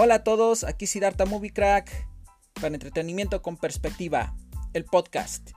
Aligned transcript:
Hola 0.00 0.14
a 0.14 0.22
todos, 0.22 0.62
aquí 0.62 0.86
Siddhartha 0.86 1.26
Movie 1.26 1.52
Crack 1.52 1.90
para 2.54 2.72
entretenimiento 2.72 3.42
con 3.42 3.56
perspectiva, 3.56 4.32
el 4.72 4.84
podcast. 4.84 5.50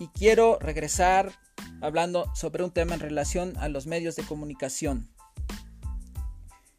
Y 0.00 0.08
quiero 0.08 0.58
regresar 0.58 1.30
hablando 1.80 2.28
sobre 2.34 2.64
un 2.64 2.72
tema 2.72 2.94
en 2.94 3.00
relación 3.00 3.56
a 3.56 3.68
los 3.68 3.86
medios 3.86 4.16
de 4.16 4.24
comunicación. 4.24 5.08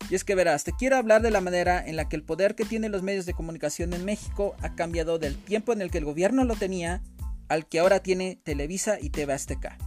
Y 0.09 0.15
es 0.15 0.25
que 0.25 0.35
verás, 0.35 0.65
te 0.65 0.73
quiero 0.73 0.97
hablar 0.97 1.21
de 1.21 1.31
la 1.31 1.39
manera 1.39 1.81
en 1.81 1.95
la 1.95 2.09
que 2.09 2.17
el 2.17 2.23
poder 2.23 2.55
que 2.55 2.65
tienen 2.65 2.91
los 2.91 3.01
medios 3.01 3.25
de 3.25 3.33
comunicación 3.33 3.93
en 3.93 4.03
México 4.03 4.57
ha 4.61 4.75
cambiado 4.75 5.19
del 5.19 5.37
tiempo 5.37 5.71
en 5.71 5.81
el 5.81 5.91
que 5.91 5.99
el 5.99 6.05
gobierno 6.05 6.43
lo 6.43 6.57
tenía 6.57 7.01
al 7.47 7.65
que 7.65 7.79
ahora 7.79 8.03
tiene 8.03 8.41
Televisa 8.43 8.97
y 8.99 9.09
TV 9.09 9.31
Azteca. 9.31 9.77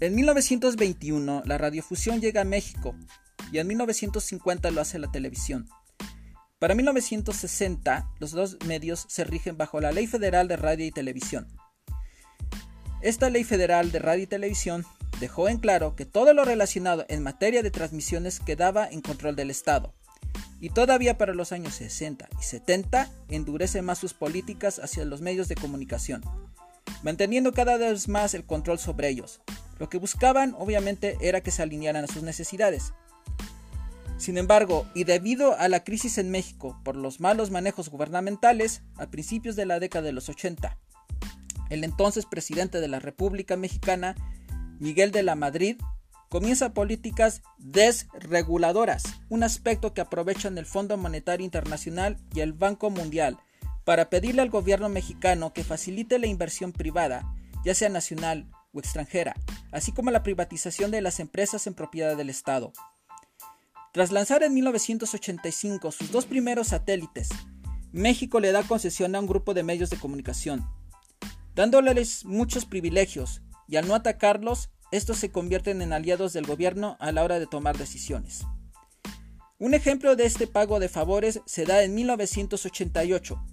En 0.00 0.14
1921 0.14 1.42
la 1.44 1.58
radiofusión 1.58 2.22
llega 2.22 2.40
a 2.40 2.44
México 2.44 2.94
y 3.52 3.58
en 3.58 3.66
1950 3.68 4.70
lo 4.70 4.80
hace 4.80 4.98
la 4.98 5.12
televisión. 5.12 5.68
Para 6.58 6.74
1960, 6.74 8.10
los 8.18 8.30
dos 8.30 8.56
medios 8.66 9.04
se 9.08 9.24
rigen 9.24 9.58
bajo 9.58 9.80
la 9.80 9.92
Ley 9.92 10.06
Federal 10.06 10.48
de 10.48 10.56
Radio 10.56 10.86
y 10.86 10.90
Televisión. 10.90 11.46
Esta 13.02 13.30
Ley 13.30 13.44
Federal 13.44 13.92
de 13.92 13.98
Radio 13.98 14.24
y 14.24 14.26
Televisión 14.28 14.86
dejó 15.20 15.48
en 15.48 15.58
claro 15.58 15.96
que 15.96 16.06
todo 16.06 16.32
lo 16.32 16.44
relacionado 16.44 17.04
en 17.08 17.22
materia 17.22 17.62
de 17.62 17.70
transmisiones 17.70 18.40
quedaba 18.40 18.88
en 18.88 19.02
control 19.02 19.36
del 19.36 19.50
Estado. 19.50 19.92
Y 20.60 20.70
todavía 20.70 21.18
para 21.18 21.34
los 21.34 21.52
años 21.52 21.74
60 21.74 22.28
y 22.40 22.42
70 22.42 23.10
endurece 23.28 23.82
más 23.82 23.98
sus 23.98 24.14
políticas 24.14 24.78
hacia 24.78 25.04
los 25.04 25.20
medios 25.20 25.48
de 25.48 25.56
comunicación, 25.56 26.22
manteniendo 27.02 27.52
cada 27.52 27.76
vez 27.76 28.08
más 28.08 28.34
el 28.34 28.44
control 28.44 28.78
sobre 28.78 29.08
ellos. 29.08 29.40
Lo 29.80 29.88
que 29.88 29.98
buscaban 29.98 30.54
obviamente 30.56 31.18
era 31.20 31.40
que 31.40 31.50
se 31.50 31.62
alinearan 31.62 32.04
a 32.04 32.06
sus 32.06 32.22
necesidades, 32.22 32.92
sin 34.22 34.38
embargo, 34.38 34.86
y 34.94 35.02
debido 35.02 35.58
a 35.58 35.68
la 35.68 35.82
crisis 35.82 36.16
en 36.16 36.30
México 36.30 36.80
por 36.84 36.94
los 36.94 37.18
malos 37.18 37.50
manejos 37.50 37.88
gubernamentales 37.88 38.82
a 38.96 39.10
principios 39.10 39.56
de 39.56 39.66
la 39.66 39.80
década 39.80 40.06
de 40.06 40.12
los 40.12 40.28
80, 40.28 40.78
el 41.70 41.82
entonces 41.82 42.24
presidente 42.24 42.80
de 42.80 42.86
la 42.86 43.00
República 43.00 43.56
Mexicana, 43.56 44.14
Miguel 44.78 45.10
de 45.10 45.24
la 45.24 45.34
Madrid, 45.34 45.76
comienza 46.28 46.72
políticas 46.72 47.42
desreguladoras, 47.58 49.02
un 49.28 49.42
aspecto 49.42 49.92
que 49.92 50.02
aprovechan 50.02 50.56
el 50.56 50.66
Fondo 50.66 50.96
Monetario 50.96 51.44
Internacional 51.44 52.16
y 52.32 52.40
el 52.40 52.52
Banco 52.52 52.90
Mundial 52.90 53.40
para 53.82 54.08
pedirle 54.08 54.42
al 54.42 54.50
gobierno 54.50 54.88
mexicano 54.88 55.52
que 55.52 55.64
facilite 55.64 56.20
la 56.20 56.28
inversión 56.28 56.70
privada, 56.70 57.34
ya 57.64 57.74
sea 57.74 57.88
nacional 57.88 58.48
o 58.72 58.78
extranjera, 58.78 59.34
así 59.72 59.90
como 59.90 60.12
la 60.12 60.22
privatización 60.22 60.92
de 60.92 61.00
las 61.00 61.18
empresas 61.18 61.66
en 61.66 61.74
propiedad 61.74 62.16
del 62.16 62.30
Estado. 62.30 62.72
Tras 63.92 64.10
lanzar 64.10 64.42
en 64.42 64.54
1985 64.54 65.92
sus 65.92 66.10
dos 66.10 66.24
primeros 66.24 66.68
satélites, 66.68 67.28
México 67.92 68.40
le 68.40 68.50
da 68.50 68.62
concesión 68.62 69.14
a 69.14 69.20
un 69.20 69.26
grupo 69.26 69.52
de 69.52 69.64
medios 69.64 69.90
de 69.90 69.98
comunicación, 69.98 70.66
dándoles 71.54 72.24
muchos 72.24 72.64
privilegios, 72.64 73.42
y 73.68 73.76
al 73.76 73.86
no 73.86 73.94
atacarlos, 73.94 74.70
estos 74.92 75.18
se 75.18 75.30
convierten 75.30 75.82
en 75.82 75.92
aliados 75.92 76.32
del 76.32 76.46
gobierno 76.46 76.96
a 77.00 77.12
la 77.12 77.22
hora 77.22 77.38
de 77.38 77.46
tomar 77.46 77.76
decisiones. 77.76 78.46
Un 79.58 79.74
ejemplo 79.74 80.16
de 80.16 80.24
este 80.24 80.46
pago 80.46 80.80
de 80.80 80.88
favores 80.88 81.42
se 81.44 81.66
da 81.66 81.82
en 81.82 81.94
1988, 81.94 83.44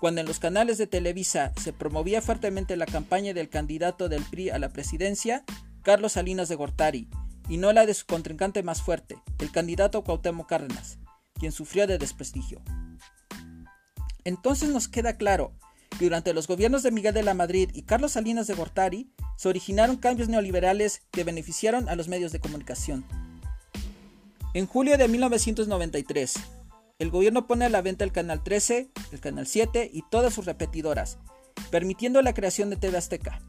cuando 0.00 0.22
en 0.22 0.26
los 0.26 0.38
canales 0.38 0.78
de 0.78 0.86
Televisa 0.86 1.52
se 1.60 1.74
promovía 1.74 2.22
fuertemente 2.22 2.78
la 2.78 2.86
campaña 2.86 3.34
del 3.34 3.50
candidato 3.50 4.08
del 4.08 4.24
PRI 4.24 4.48
a 4.48 4.58
la 4.58 4.70
presidencia, 4.70 5.44
Carlos 5.82 6.12
Salinas 6.12 6.48
de 6.48 6.54
Gortari, 6.54 7.10
y 7.48 7.56
no 7.56 7.72
la 7.72 7.86
de 7.86 7.94
su 7.94 8.06
contrincante 8.06 8.62
más 8.62 8.82
fuerte, 8.82 9.18
el 9.38 9.50
candidato 9.50 10.02
Cuauhtémoc 10.04 10.48
Cárdenas, 10.48 10.98
quien 11.38 11.52
sufrió 11.52 11.86
de 11.86 11.98
desprestigio. 11.98 12.60
Entonces 14.24 14.68
nos 14.70 14.88
queda 14.88 15.16
claro 15.16 15.52
que 15.98 16.04
durante 16.04 16.32
los 16.32 16.46
gobiernos 16.46 16.82
de 16.82 16.90
Miguel 16.90 17.14
de 17.14 17.22
la 17.22 17.34
Madrid 17.34 17.70
y 17.74 17.82
Carlos 17.82 18.12
Salinas 18.12 18.46
de 18.46 18.54
Gortari 18.54 19.12
se 19.36 19.48
originaron 19.48 19.96
cambios 19.96 20.28
neoliberales 20.28 21.02
que 21.10 21.24
beneficiaron 21.24 21.88
a 21.88 21.96
los 21.96 22.08
medios 22.08 22.32
de 22.32 22.40
comunicación. 22.40 23.04
En 24.54 24.66
julio 24.66 24.98
de 24.98 25.08
1993, 25.08 26.34
el 26.98 27.10
gobierno 27.10 27.46
pone 27.46 27.64
a 27.64 27.68
la 27.68 27.82
venta 27.82 28.04
el 28.04 28.12
Canal 28.12 28.42
13, 28.44 28.90
el 29.10 29.20
Canal 29.20 29.46
7 29.46 29.90
y 29.92 30.02
todas 30.10 30.34
sus 30.34 30.44
repetidoras, 30.44 31.18
permitiendo 31.70 32.22
la 32.22 32.34
creación 32.34 32.70
de 32.70 32.76
TV 32.76 32.98
Azteca. 32.98 33.40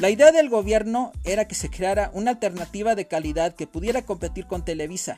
La 0.00 0.08
idea 0.08 0.32
del 0.32 0.48
gobierno 0.48 1.12
era 1.24 1.46
que 1.46 1.54
se 1.54 1.68
creara 1.68 2.10
una 2.14 2.30
alternativa 2.30 2.94
de 2.94 3.06
calidad 3.06 3.54
que 3.54 3.66
pudiera 3.66 4.00
competir 4.00 4.46
con 4.46 4.64
Televisa. 4.64 5.14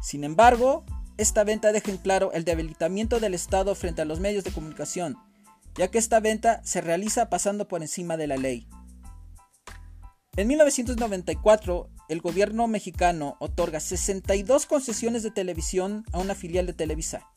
Sin 0.00 0.22
embargo, 0.22 0.84
esta 1.16 1.42
venta 1.42 1.72
deja 1.72 1.90
en 1.90 1.96
claro 1.96 2.30
el 2.30 2.44
debilitamiento 2.44 3.18
del 3.18 3.34
Estado 3.34 3.74
frente 3.74 4.02
a 4.02 4.04
los 4.04 4.20
medios 4.20 4.44
de 4.44 4.52
comunicación, 4.52 5.16
ya 5.74 5.88
que 5.90 5.98
esta 5.98 6.20
venta 6.20 6.60
se 6.62 6.80
realiza 6.80 7.28
pasando 7.28 7.66
por 7.66 7.82
encima 7.82 8.16
de 8.16 8.28
la 8.28 8.36
ley. 8.36 8.68
En 10.36 10.46
1994, 10.46 11.90
el 12.08 12.20
gobierno 12.20 12.68
mexicano 12.68 13.36
otorga 13.40 13.80
62 13.80 14.66
concesiones 14.66 15.24
de 15.24 15.32
televisión 15.32 16.04
a 16.12 16.20
una 16.20 16.36
filial 16.36 16.66
de 16.66 16.74
Televisa, 16.74 17.28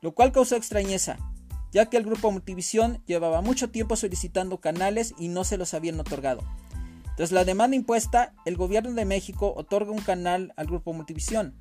lo 0.00 0.12
cual 0.12 0.32
causó 0.32 0.56
extrañeza, 0.56 1.18
ya 1.72 1.86
que 1.86 1.96
el 1.96 2.04
grupo 2.04 2.30
Multivisión 2.30 3.02
llevaba 3.06 3.40
mucho 3.42 3.70
tiempo 3.70 3.96
solicitando 3.96 4.60
canales 4.60 5.14
y 5.18 5.28
no 5.28 5.44
se 5.44 5.56
los 5.56 5.74
habían 5.74 6.00
otorgado. 6.00 6.42
Tras 7.16 7.32
la 7.32 7.44
demanda 7.44 7.76
impuesta, 7.76 8.34
el 8.44 8.56
gobierno 8.56 8.92
de 8.92 9.04
México 9.04 9.52
otorga 9.56 9.92
un 9.92 10.00
canal 10.00 10.52
al 10.56 10.66
grupo 10.66 10.92
Multivisión, 10.92 11.54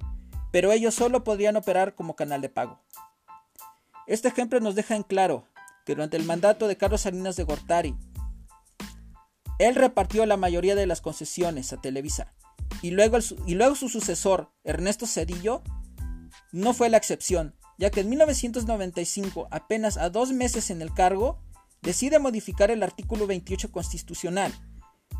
pero 0.51 0.71
ellos 0.71 0.95
solo 0.95 1.23
podrían 1.23 1.55
operar 1.57 1.95
como 1.95 2.15
canal 2.15 2.41
de 2.41 2.49
pago. 2.49 2.79
Este 4.07 4.27
ejemplo 4.27 4.59
nos 4.59 4.75
deja 4.75 4.95
en 4.95 5.03
claro 5.03 5.45
que 5.85 5.95
durante 5.95 6.17
el 6.17 6.25
mandato 6.25 6.67
de 6.67 6.77
Carlos 6.77 7.01
Salinas 7.01 7.35
de 7.35 7.43
Gortari, 7.43 7.95
él 9.59 9.75
repartió 9.75 10.25
la 10.25 10.37
mayoría 10.37 10.75
de 10.75 10.87
las 10.87 11.01
concesiones 11.01 11.73
a 11.73 11.81
Televisa, 11.81 12.33
y 12.81 12.91
luego, 12.91 13.17
y 13.45 13.55
luego 13.55 13.75
su 13.75 13.89
sucesor, 13.89 14.51
Ernesto 14.63 15.05
Cedillo, 15.05 15.61
no 16.51 16.73
fue 16.73 16.89
la 16.89 16.97
excepción, 16.97 17.55
ya 17.79 17.89
que 17.89 18.01
en 18.01 18.09
1995, 18.09 19.47
apenas 19.49 19.97
a 19.97 20.09
dos 20.09 20.33
meses 20.33 20.69
en 20.69 20.81
el 20.81 20.93
cargo, 20.93 21.39
decide 21.81 22.19
modificar 22.19 22.71
el 22.71 22.83
artículo 22.83 23.25
28 23.25 23.71
constitucional 23.71 24.53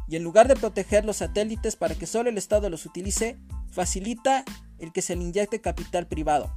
y 0.10 0.18
en 0.18 0.24
lugar 0.24 0.50
de 0.50 0.58
proteger 0.58 1.06
los 1.06 1.18
satélites 1.18 1.78
para 1.78 1.96
que 1.96 2.06
solo 2.06 2.30
el 2.30 2.38
Estado 2.38 2.70
los 2.70 2.86
utilice, 2.86 3.38
facilita 3.72 4.44
el 4.78 4.92
que 4.92 5.02
se 5.02 5.16
le 5.16 5.24
inyecte 5.24 5.62
capital 5.62 6.08
privado. 6.08 6.54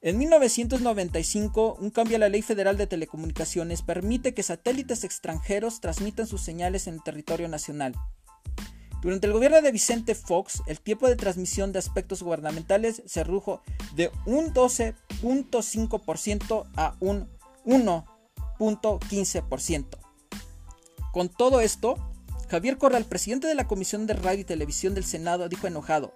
En 0.00 0.16
1995, 0.16 1.76
un 1.78 1.90
cambio 1.90 2.16
a 2.16 2.20
la 2.20 2.28
Ley 2.30 2.40
Federal 2.40 2.78
de 2.78 2.86
Telecomunicaciones 2.86 3.82
permite 3.82 4.32
que 4.32 4.42
satélites 4.42 5.04
extranjeros 5.04 5.80
transmitan 5.80 6.26
sus 6.26 6.40
señales 6.40 6.86
en 6.86 6.94
el 6.94 7.02
territorio 7.02 7.48
nacional. 7.48 7.94
Durante 9.06 9.26
el 9.28 9.32
gobierno 9.34 9.62
de 9.62 9.70
Vicente 9.70 10.16
Fox, 10.16 10.64
el 10.66 10.80
tiempo 10.80 11.06
de 11.06 11.14
transmisión 11.14 11.70
de 11.70 11.78
aspectos 11.78 12.24
gubernamentales 12.24 13.04
se 13.06 13.22
redujo 13.22 13.62
de 13.94 14.10
un 14.24 14.52
12.5% 14.52 16.66
a 16.74 16.96
un 16.98 17.28
1.15%. 17.64 19.86
Con 21.12 21.28
todo 21.28 21.60
esto, 21.60 21.94
Javier 22.48 22.78
Corral, 22.78 23.04
presidente 23.04 23.46
de 23.46 23.54
la 23.54 23.68
Comisión 23.68 24.08
de 24.08 24.14
Radio 24.14 24.40
y 24.40 24.44
Televisión 24.44 24.94
del 24.94 25.04
Senado, 25.04 25.48
dijo 25.48 25.68
enojado, 25.68 26.12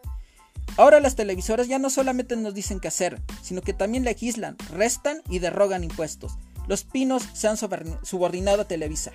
Ahora 0.76 0.98
las 0.98 1.14
televisoras 1.14 1.68
ya 1.68 1.78
no 1.78 1.90
solamente 1.90 2.34
nos 2.34 2.54
dicen 2.54 2.80
qué 2.80 2.88
hacer, 2.88 3.22
sino 3.40 3.62
que 3.62 3.72
también 3.72 4.02
legislan, 4.02 4.56
restan 4.72 5.22
y 5.28 5.38
derrogan 5.38 5.84
impuestos. 5.84 6.32
Los 6.66 6.82
pinos 6.82 7.22
se 7.34 7.46
han 7.46 7.56
subordinado 7.56 8.62
a 8.62 8.66
Televisa. 8.66 9.12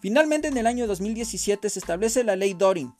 Finalmente, 0.00 0.48
en 0.48 0.56
el 0.56 0.66
año 0.66 0.86
2017 0.86 1.68
se 1.68 1.78
establece 1.78 2.24
la 2.24 2.36
ley 2.36 2.54
Dorin, 2.54 2.94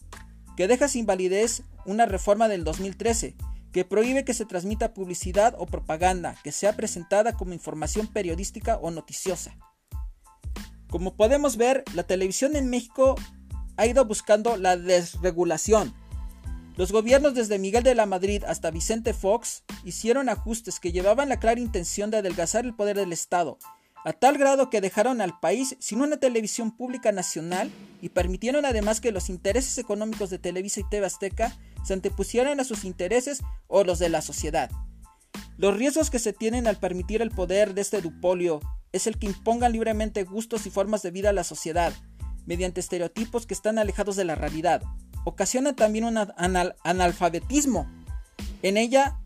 que 0.56 0.68
deja 0.68 0.86
sin 0.86 1.06
validez 1.06 1.62
una 1.86 2.04
reforma 2.04 2.48
del 2.48 2.62
2013 2.64 3.36
que 3.72 3.84
prohíbe 3.84 4.24
que 4.24 4.34
se 4.34 4.44
transmita 4.44 4.92
publicidad 4.92 5.54
o 5.58 5.66
propaganda 5.66 6.36
que 6.42 6.52
sea 6.52 6.76
presentada 6.76 7.34
como 7.34 7.54
información 7.54 8.06
periodística 8.08 8.76
o 8.76 8.90
noticiosa. 8.90 9.56
Como 10.88 11.14
podemos 11.14 11.56
ver, 11.56 11.84
la 11.94 12.02
televisión 12.02 12.56
en 12.56 12.68
México 12.68 13.14
ha 13.76 13.86
ido 13.86 14.04
buscando 14.04 14.56
la 14.56 14.76
desregulación. 14.76 15.94
Los 16.76 16.90
gobiernos 16.92 17.34
desde 17.34 17.58
Miguel 17.58 17.84
de 17.84 17.94
la 17.94 18.06
Madrid 18.06 18.42
hasta 18.44 18.70
Vicente 18.70 19.14
Fox 19.14 19.62
hicieron 19.84 20.28
ajustes 20.28 20.80
que 20.80 20.92
llevaban 20.92 21.28
la 21.28 21.38
clara 21.38 21.60
intención 21.60 22.10
de 22.10 22.18
adelgazar 22.18 22.64
el 22.64 22.74
poder 22.74 22.96
del 22.96 23.12
Estado 23.12 23.58
a 24.04 24.12
tal 24.12 24.38
grado 24.38 24.70
que 24.70 24.80
dejaron 24.80 25.20
al 25.20 25.38
país 25.40 25.76
sin 25.78 26.00
una 26.00 26.16
televisión 26.16 26.70
pública 26.76 27.12
nacional 27.12 27.70
y 28.00 28.10
permitieron 28.10 28.64
además 28.64 29.00
que 29.00 29.12
los 29.12 29.28
intereses 29.28 29.76
económicos 29.78 30.30
de 30.30 30.38
Televisa 30.38 30.80
y 30.80 30.88
TV 30.88 31.06
Azteca 31.06 31.56
se 31.84 31.92
antepusieran 31.92 32.60
a 32.60 32.64
sus 32.64 32.84
intereses 32.84 33.40
o 33.68 33.84
los 33.84 33.98
de 33.98 34.08
la 34.08 34.22
sociedad. 34.22 34.70
Los 35.56 35.76
riesgos 35.76 36.10
que 36.10 36.18
se 36.18 36.32
tienen 36.32 36.66
al 36.66 36.76
permitir 36.76 37.20
el 37.20 37.30
poder 37.30 37.74
de 37.74 37.82
este 37.82 38.00
dupolio 38.00 38.60
es 38.92 39.06
el 39.06 39.18
que 39.18 39.26
impongan 39.26 39.72
libremente 39.72 40.24
gustos 40.24 40.66
y 40.66 40.70
formas 40.70 41.02
de 41.02 41.10
vida 41.10 41.30
a 41.30 41.34
la 41.34 41.44
sociedad, 41.44 41.92
mediante 42.46 42.80
estereotipos 42.80 43.46
que 43.46 43.54
están 43.54 43.78
alejados 43.78 44.16
de 44.16 44.24
la 44.24 44.34
realidad. 44.34 44.82
Ocasiona 45.24 45.76
también 45.76 46.04
un 46.04 46.16
analfabetismo 46.82 47.90
en 48.62 48.78
ella 48.78 49.19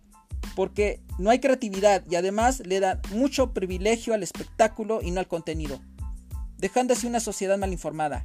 porque 0.54 1.00
no 1.18 1.30
hay 1.30 1.40
creatividad 1.40 2.04
y 2.10 2.16
además 2.16 2.60
le 2.64 2.80
dan 2.80 3.00
mucho 3.12 3.52
privilegio 3.52 4.14
al 4.14 4.22
espectáculo 4.22 5.00
y 5.02 5.10
no 5.10 5.20
al 5.20 5.28
contenido, 5.28 5.80
dejando 6.58 6.94
así 6.94 7.06
una 7.06 7.20
sociedad 7.20 7.58
mal 7.58 7.72
informada. 7.72 8.22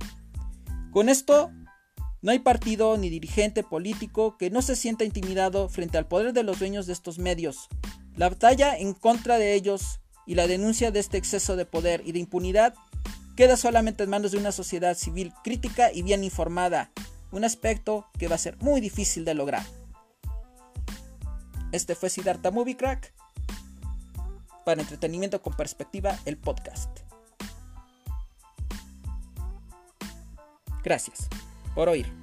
Con 0.92 1.10
esto, 1.10 1.52
no 2.22 2.32
hay 2.32 2.40
partido 2.40 2.98
ni 2.98 3.10
dirigente 3.10 3.64
político 3.64 4.38
que 4.38 4.50
no 4.50 4.62
se 4.62 4.76
sienta 4.76 5.06
intimidado 5.06 5.70
frente 5.70 5.98
al 5.98 6.08
poder 6.08 6.34
de 6.34 6.44
los 6.44 6.60
dueños 6.60 6.86
de 6.86 6.94
estos 6.94 7.20
medios. 7.20 7.70
La 8.16 8.30
batalla 8.30 8.78
en 8.78 8.94
contra 8.94 9.38
de 9.38 9.54
ellos 9.54 10.02
y 10.26 10.36
la 10.36 10.48
denuncia 10.48 10.92
de 10.92 11.00
este 11.00 11.18
exceso 11.18 11.56
de 11.56 11.66
poder 11.66 12.02
y 12.06 12.12
de 12.12 12.20
impunidad 12.20 12.74
queda 13.36 13.56
solamente 13.56 14.04
en 14.04 14.10
manos 14.10 14.32
de 14.32 14.38
una 14.38 14.52
sociedad 14.52 14.98
civil 14.98 15.32
crítica 15.44 15.94
y 15.94 16.02
bien 16.02 16.26
informada, 16.26 16.92
un 17.32 17.46
aspecto 17.46 18.06
que 18.18 18.28
va 18.28 18.36
a 18.36 18.40
ser 18.40 18.58
muy 18.58 18.82
difícil 18.82 19.24
de 19.24 19.34
lograr. 19.34 19.64
Este 21.72 21.96
fue 21.96 22.10
Siddhartha 22.10 22.52
Movie 22.52 22.78
Crack 22.78 23.14
para 24.66 24.82
entretenimiento 24.82 25.42
con 25.42 25.54
perspectiva, 25.54 26.18
el 26.26 26.38
podcast. 26.38 26.90
Gracias 30.84 31.28
por 31.76 31.90
oír. 31.90 32.19